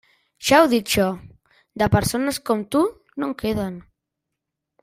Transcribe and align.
Ja 0.45 0.61
ho 0.61 0.69
dic 0.71 0.93
jo; 0.93 1.05
de 1.83 1.89
persones 1.97 2.41
com 2.51 2.67
tu, 2.77 2.85
no 3.21 3.31
en 3.33 3.37
queden. 3.45 3.81